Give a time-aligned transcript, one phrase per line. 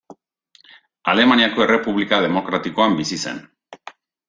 [1.13, 3.47] Alemaniako Errepublika Demokratikoan bizi zen.